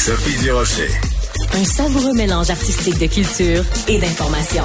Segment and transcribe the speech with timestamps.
[0.00, 0.88] Sophie Durocher.
[1.52, 4.64] Un savoureux mélange artistique de culture et d'information.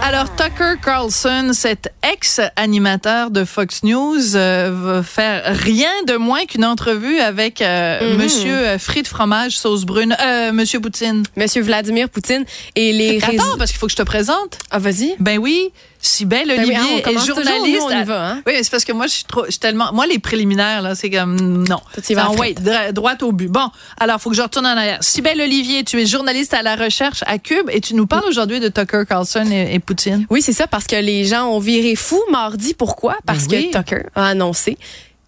[0.00, 6.64] Alors, Tucker Carlson, cet ex-animateur de Fox News, euh, va faire rien de moins qu'une
[6.64, 8.22] entrevue avec euh, Mhm.
[8.22, 11.24] Monsieur euh, Frites Fromage Sauce Brune, euh, Monsieur Poutine.
[11.36, 12.44] Monsieur Vladimir Poutine
[12.76, 14.58] et les Attends, parce qu'il faut que je te présente.
[14.70, 15.14] Ah, vas-y.
[15.18, 15.70] Ben oui,
[16.04, 17.78] Sybelle Ben Olivier ah, est toujours, journaliste.
[17.80, 18.42] nous, on y à- va, hein?
[18.46, 20.82] Oui, mais c'est parce que moi, je suis trop, je suis tellement, moi, les préliminaires,
[20.82, 21.76] là, c'est comme, non.
[22.18, 23.48] en ouais, dra- droit au but.
[23.48, 23.68] Bon.
[24.00, 24.98] Alors, faut que je retourne en arrière.
[25.00, 28.58] Sybelle Olivier, tu es journaliste à la recherche à Cube et tu nous parles aujourd'hui
[28.58, 30.26] de Tucker Carlson et, et Poutine?
[30.30, 32.74] Oui, c'est ça, parce que les gens ont viré fou mardi.
[32.74, 33.16] Pourquoi?
[33.26, 33.70] Parce Ben oui.
[33.70, 34.76] que Tucker a annoncé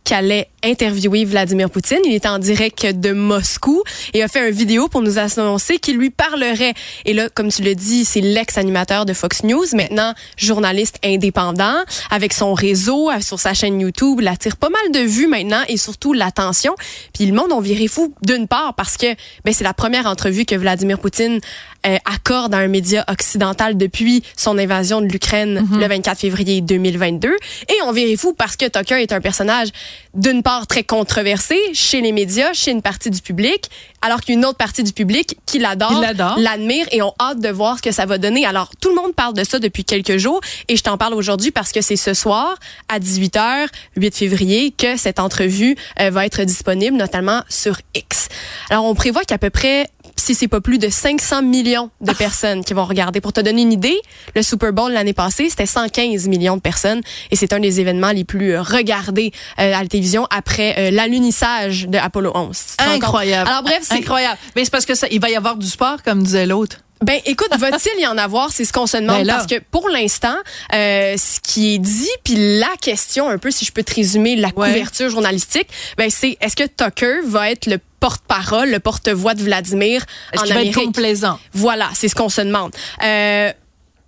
[0.05, 2.01] qu'elle allait interviewer Vladimir Poutine.
[2.05, 5.97] Il est en direct de Moscou et a fait une vidéo pour nous annoncer qu'il
[5.97, 6.75] lui parlerait.
[7.07, 11.77] Et là, comme tu le dis, c'est l'ex-animateur de Fox News, maintenant journaliste indépendant,
[12.11, 15.63] avec son réseau euh, sur sa chaîne YouTube, il attire pas mal de vues maintenant
[15.69, 16.75] et surtout l'attention.
[17.15, 19.07] Puis le monde ont viré fou d'une part parce que
[19.45, 21.41] ben, c'est la première entrevue que Vladimir Poutine
[21.87, 27.29] euh, accorde à un média occidental depuis son invasion de l'Ukraine le 24 février 2022.
[27.69, 29.69] Et on viré fou parce que Tucker est un personnage
[30.15, 33.69] d'une part très controversé chez les médias, chez une partie du public,
[34.03, 36.35] alors qu'une autre partie du public qui l'adore, Qui l'adore.
[36.39, 38.47] l'admire et ont hâte de voir ce que ça va donner.
[38.47, 41.51] Alors, tout le monde parle de ça depuis quelques jours et je t'en parle aujourd'hui
[41.51, 42.55] parce que c'est ce soir
[42.89, 43.67] à 18h,
[43.97, 48.29] 8 février, que cette entrevue euh, va être disponible, notamment sur X.
[48.71, 52.65] Alors, on prévoit qu'à peu près si c'est pas plus de 500 millions de personnes
[52.65, 53.21] qui vont regarder.
[53.21, 53.99] Pour te donner une idée,
[54.35, 58.13] le Super Bowl l'année passée, c'était 115 millions de personnes et c'est un des événements
[58.13, 62.57] les plus euh, regardés euh, à la télévision après euh, l'alunissage de Apollo 11.
[62.57, 63.03] Tu te rends compte?
[63.05, 63.49] Incroyable.
[63.51, 64.39] Alors bref, c'est incroyable.
[64.57, 66.79] Mais c'est parce que ça, il va y avoir du sport, comme disait l'autre.
[67.05, 68.51] ben écoute, va-t-il y en avoir?
[68.53, 70.37] C'est ce qu'on se demande Ben parce que pour l'instant,
[70.73, 74.37] euh, ce qui est dit, puis la question un peu, si je peux te résumer
[74.37, 74.69] la Ouais.
[74.71, 80.05] couverture journalistique, ben c'est est-ce que Tucker va être le porte-parole, le porte-voix de Vladimir
[80.35, 81.39] Est-ce en qu'il va être complaisant?
[81.55, 82.71] Voilà, c'est ce qu'on se demande.
[83.03, 83.51] Euh,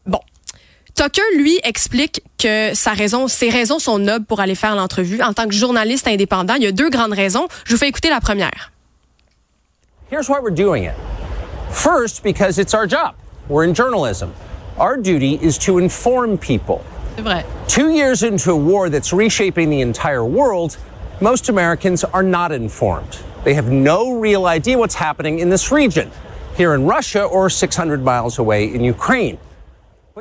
[0.04, 0.20] bon.
[0.94, 5.22] Tucker, lui, explique que sa raison, ses raisons sont nobles pour aller faire l'entrevue.
[5.22, 7.48] En tant que journaliste indépendant, il y a deux grandes raisons.
[7.64, 8.70] Je vous fais écouter la première.
[10.12, 10.94] Here's why we're doing it.
[11.70, 13.14] First, because it's our job.
[13.48, 14.28] We're in journalism.
[14.78, 16.82] Our duty is to inform people.
[17.16, 17.46] C'est vrai.
[17.66, 20.76] Two years into a war that's reshaping the entire world,
[21.22, 23.20] most Americans are not informed.
[23.46, 26.10] They have no real idea what's happening in this region,
[26.56, 29.38] here in Russia or 600 miles away in Ukraine.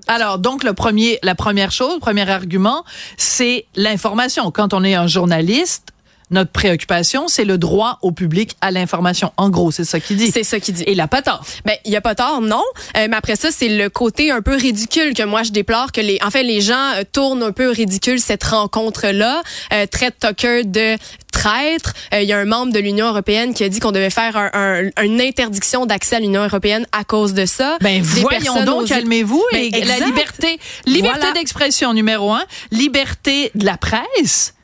[0.08, 2.84] Alors, donc, le premier, la première chose, le premier argument,
[3.18, 4.52] c'est l'information.
[4.52, 5.92] Quand on est un journaliste,
[6.36, 9.32] notre préoccupation, c'est le droit au public à l'information.
[9.38, 10.32] En gros, c'est ça qu'il dit.
[10.32, 10.84] C'est ça qu'il dit.
[10.84, 11.44] Et il a pas tort.
[11.66, 12.64] Ben, il a pas tort, non.
[12.98, 16.02] Euh, mais après ça, c'est le côté un peu ridicule que moi je déplore que
[16.02, 19.42] les, en fait, les gens euh, tournent un peu ridicule cette rencontre-là,
[19.74, 20.98] euh, traitent Tucker de
[21.32, 21.94] traître.
[22.14, 24.36] Euh, Il y a un membre de l'Union européenne qui a dit qu'on devait faire
[24.38, 27.78] un, un- une interdiction d'accès à l'Union européenne à cause de ça.
[27.82, 29.44] Ben Des voyons donc, aux- calmez-vous.
[29.52, 31.34] Ben, la liberté, liberté Voilà.
[31.34, 34.55] d'expression numéro un, liberté de la presse.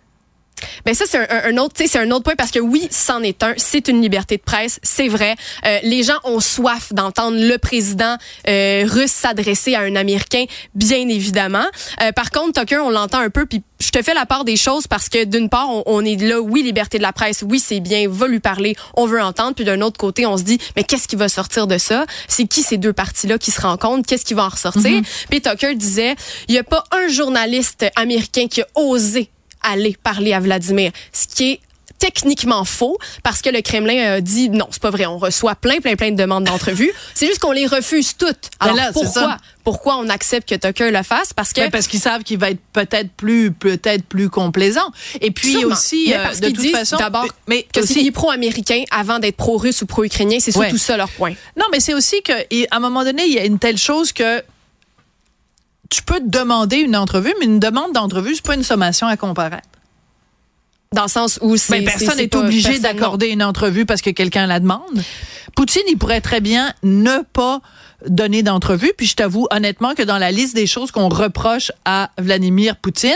[0.85, 3.43] Ben ça c'est un, un- autre, c'est un autre point parce que oui, c'en est
[3.43, 3.53] un.
[3.57, 5.35] C'est une liberté de presse, c'est vrai.
[5.65, 8.17] Euh, les gens ont soif d'entendre le président
[8.47, 11.65] euh, russe s'adresser à un Américain, bien évidemment.
[12.01, 14.57] Euh, par contre, Tucker, on l'entend un peu, puis je te fais la part des
[14.57, 17.59] choses parce que d'une part, on, on est là, oui, liberté de la presse, oui,
[17.59, 19.55] c'est bien, va lui parler, on veut entendre.
[19.55, 22.05] Puis d'un autre côté, on se dit, mais qu'est-ce qui va sortir de ça?
[22.27, 24.05] C'est qui ces deux parties-là qui se rencontrent?
[24.07, 25.01] Qu'est-ce qui va en ressortir?
[25.29, 26.15] Puis Tucker disait,
[26.47, 29.29] il y a pas un journaliste américain qui a osé
[29.63, 31.59] aller parler à Vladimir, ce qui est
[31.99, 35.05] techniquement faux parce que le Kremlin a dit non, c'est pas vrai.
[35.05, 36.91] On reçoit plein, plein, plein de demandes d'entrevues.
[37.13, 38.49] c'est juste qu'on les refuse toutes.
[38.59, 39.37] Alors là, pourquoi?
[39.63, 41.31] Pourquoi on accepte que Tucker le fasse?
[41.33, 44.89] Parce que parce qu'ils savent qu'il va être peut-être plus peut-être plus complaisant.
[45.21, 45.75] Et puis Sûrement.
[45.75, 49.37] aussi Mais euh, de toute disent façon d'abord mais que aussi- c'est pro-américain avant d'être
[49.37, 50.39] pro-russe ou pro-ukrainien.
[50.39, 50.77] C'est surtout Ouais.
[50.79, 51.33] ça leur point.
[51.55, 54.11] Non, mais c'est aussi que à un moment donné, il y a une telle chose
[54.11, 54.41] que
[55.91, 59.67] tu peux demander une entrevue, mais une demande d'entrevue, c'est pas une sommation à comparaître.
[60.93, 61.79] Dans le sens où c'est.
[61.81, 65.03] Mais c'est- personne n'est obligé d'accorder une entrevue parce que quelqu'un la demande.
[65.55, 67.61] Poutine, il pourrait très bien ne pas
[68.07, 68.93] donner d'entrevue.
[68.97, 73.11] Puis je t'avoue honnêtement que dans la liste des choses qu'on reproche à Vladimir Poutine,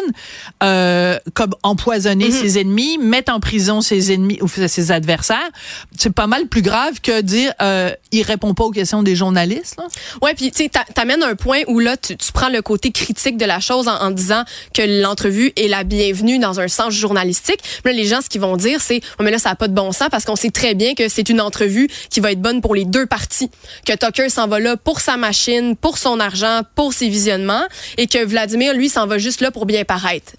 [0.63, 2.41] euh, comme empoisonner Mm-hmm.
[2.41, 5.49] ses ennemis, mettre en prison ses ennemis ou ses adversaires,
[5.97, 9.75] c'est pas mal plus grave que dire euh, il répond pas aux questions des journalistes.
[9.77, 9.87] Là.
[10.21, 13.45] Ouais, puis tu t'amènes un point où là, tu, tu prends le côté critique de
[13.45, 14.43] la chose en, en disant
[14.73, 17.59] que l'entrevue est la bienvenue dans un sens journalistique.
[17.83, 19.67] Puis là, les gens, ce qu'ils vont dire, c'est, oh, mais là, ça n'a pas
[19.67, 22.41] de bon sens parce qu'on sait très bien que c'est une entrevue qui va être
[22.41, 23.49] bonne pour les deux parties.
[23.85, 27.65] Que Tucker s'en va là pour sa machine, pour son argent, pour ses visionnements,
[27.97, 30.33] et que Vladimir, lui, s'en va juste là pour bien paraître.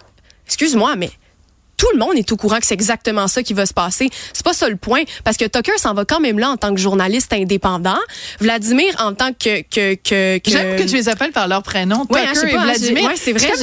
[0.45, 1.11] Excuse-moi, mais
[1.77, 4.09] tout le monde est au courant que c'est exactement ça qui va se passer.
[4.33, 6.73] C'est pas ça le point, parce que Tucker s'en va quand même là en tant
[6.73, 7.99] que journaliste indépendant.
[8.39, 10.37] Vladimir en tant que que que.
[10.39, 12.55] que- J'aime que tu les appelles par leur prénom, Ouais, hein, Tucker je sais et
[12.55, 12.97] pas, Vladimir.
[13.03, 13.57] j'ai- ouais, c'est vrai, comme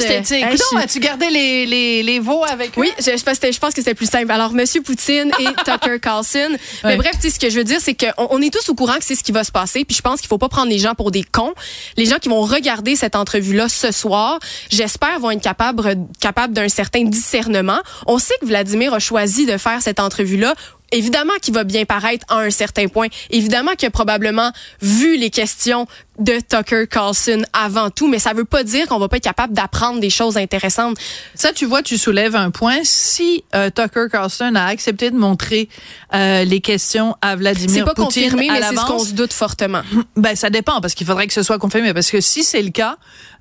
[0.51, 2.81] je- je- as-tu gardé les, les, les veaux avec eux?
[2.81, 4.31] Oui, je, je, pense, je pense que c'était plus simple.
[4.31, 6.49] Alors, Monsieur Poutine et Tucker Carlson.
[6.83, 8.75] Mais bref, tu sais, ce que je veux dire, c'est qu'on on est tous au
[8.75, 9.83] courant que c'est ce qui va se passer.
[9.85, 11.53] Puis je pense qu'il faut pas prendre les gens pour des cons.
[11.97, 14.39] Les gens qui vont regarder cette entrevue-là ce soir,
[14.69, 17.79] j'espère, vont être capables, capables d'un certain discernement.
[18.05, 20.53] On sait que Vladimir a choisi de faire cette entrevue-là.
[20.91, 23.07] Évidemment qu'il va bien paraître à un certain point.
[23.31, 25.87] Évidemment qu'il a probablement vu les questions
[26.19, 29.53] de Tucker Carlson avant tout, mais ça veut pas dire qu'on va pas être capable
[29.53, 30.97] d'apprendre des choses intéressantes.
[31.33, 32.77] Ça, tu vois, tu soulèves un point.
[32.83, 35.67] Si euh, Tucker Carlson a accepté de montrer
[36.13, 39.33] euh, les questions à C'est Vladimir pas Poutine confirmé, mais c'est ce qu'on se doute
[39.33, 39.81] fortement.
[40.15, 41.93] ben ça dépend parce qu'il faudrait que ce soit confirmé.
[41.93, 42.97] Parce que si c'est le cas,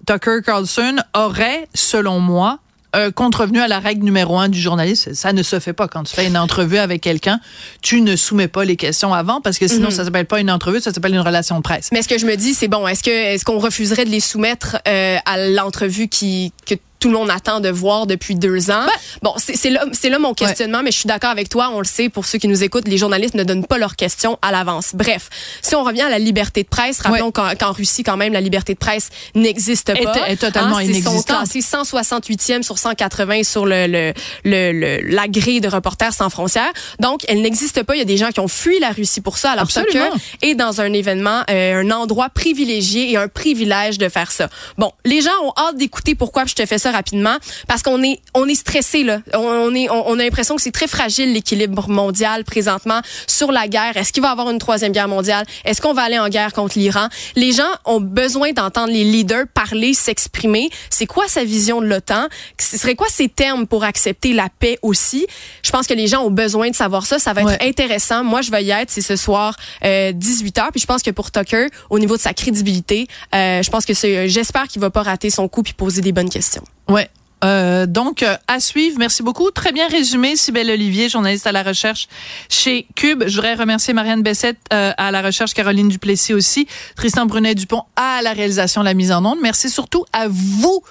[0.06, 2.58] Tucker Carlson aurait, selon moi,
[2.94, 5.14] euh, contrevenu à la règle numéro un du journaliste.
[5.14, 7.40] Ça ne se fait pas quand tu fais une entrevue avec quelqu'un.
[7.82, 10.80] Tu ne soumets pas les questions avant parce que sinon ça s'appelle pas une entrevue,
[10.80, 11.90] ça s'appelle une relation de presse.
[11.92, 14.20] Mais ce que je me dis, c'est bon, est-ce que est-ce qu'on refuserait de les
[14.20, 16.74] soumettre euh, à l'entrevue qui que
[17.04, 18.86] tout le monde attend de voir depuis deux ans.
[19.20, 21.68] bon, c'est c'est là, c'est là mon questionnement, mais je suis d'accord avec toi.
[21.74, 24.38] On le sait, pour ceux qui nous écoutent, les journalistes ne donnent pas leurs questions
[24.40, 24.92] à l'avance.
[24.94, 25.28] Bref,
[25.60, 28.40] si on revient à la liberté de presse, rappelons qu'en qu'en Russie, quand même, la
[28.40, 30.30] liberté de presse n'existe Est- pas.
[30.30, 31.26] est totalement Hein, c'est- inexistante.
[31.26, 34.14] classés 168e sur 180 sur le, le,
[34.44, 36.72] le, le- la grille de Reporters sans frontières.
[37.00, 37.96] Donc, elle n'existe pas.
[37.96, 39.50] Il y a des gens qui ont fui la Russie pour ça.
[39.50, 40.10] Alors, Absolument.
[40.12, 44.48] Tucker est dans un événement, euh, un endroit privilégié et un privilège de faire ça.
[44.78, 47.36] Bon, les gens ont hâte d'écouter pourquoi je te fais ça rapidement
[47.68, 49.18] parce qu'on est on est stressé là.
[49.34, 53.52] On, on est on, on a l'impression que c'est très fragile l'équilibre mondial présentement sur
[53.52, 53.96] la guerre.
[53.96, 55.44] Est-ce qu'il va y avoir une troisième guerre mondiale?
[55.64, 57.08] Est-ce qu'on va aller en guerre contre l'Iran?
[57.36, 60.70] Les gens ont besoin d'entendre les leaders parler, s'exprimer.
[60.90, 62.28] C'est quoi sa vision de l'OTAN?
[62.58, 65.26] Ce serait quoi ses termes pour accepter la paix aussi?
[65.62, 67.18] Je pense que les gens ont besoin de savoir ça.
[67.18, 67.68] Ça va être Ouais.
[67.68, 68.24] intéressant.
[68.24, 68.90] Moi, je vais y être.
[68.90, 72.22] C'est ce soir, euh, 18 h Puis je pense que pour Tucker, au niveau de
[72.22, 74.28] sa crédibilité, euh, je pense que c'est.
[74.28, 76.62] J'espère qu'il va pas rater son coup puis poser des bonnes questions.
[76.88, 77.08] Ouais.
[77.44, 78.96] Euh, donc, euh, à suivre.
[78.98, 79.50] Merci beaucoup.
[79.50, 82.08] Très bien résumé, Sybelle Olivier, journaliste à la recherche
[82.48, 83.24] chez Cube.
[83.26, 86.66] Je voudrais remercier Marianne Bessette euh, à la recherche, Caroline Duplessis aussi,
[86.96, 89.38] Tristan Brunet-Dupont à la réalisation, la mise en onde.
[89.42, 90.82] Merci surtout à vous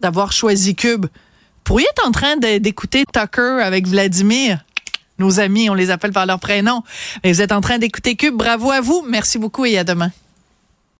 [0.00, 1.06] d'avoir choisi Cube.
[1.06, 4.60] Vous pourriez être en train d'écouter Tucker avec Vladimir.
[5.18, 6.82] Nos amis, on les appelle par leur prénom.
[7.24, 8.36] Mais vous êtes en train d'écouter Cube.
[8.36, 9.04] Bravo à vous.
[9.08, 10.12] Merci beaucoup et à demain.